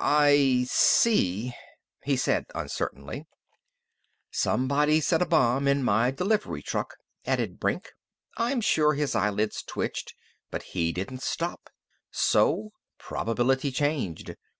"I 0.00 0.66
see," 0.68 1.54
he 2.02 2.16
said 2.16 2.46
uncertainly. 2.52 3.28
"Somebody 4.32 5.00
set 5.00 5.22
a 5.22 5.24
bomb 5.24 5.68
in 5.68 5.84
my 5.84 6.10
delivery 6.10 6.62
truck," 6.62 6.96
added 7.24 7.60
Brink. 7.60 7.92
"I'm 8.36 8.60
sure 8.60 8.94
his 8.94 9.14
eyelids 9.14 9.62
twitched, 9.62 10.16
but 10.50 10.64
he 10.74 10.90
didn't 10.90 11.22
stop. 11.22 11.70
So 12.10 12.72
probability 12.98 13.70
changed. 13.70 14.34